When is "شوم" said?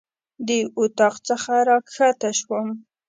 2.39-2.67